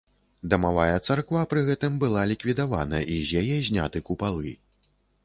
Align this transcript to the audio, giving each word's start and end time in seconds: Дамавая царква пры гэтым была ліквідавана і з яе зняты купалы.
Дамавая 0.51 0.93
царква 1.07 1.43
пры 1.51 1.61
гэтым 1.67 1.99
была 2.03 2.23
ліквідавана 2.31 3.03
і 3.17 3.19
з 3.33 3.39
яе 3.45 3.57
зняты 3.69 4.03
купалы. 4.09 4.57